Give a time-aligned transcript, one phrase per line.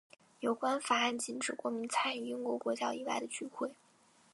[0.39, 3.71] 有关法案禁止国民参与英国国教以外的聚会。